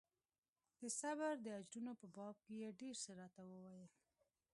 [0.79, 3.85] د صبر د اجرونو په باب يې ډېر څه راته وويل.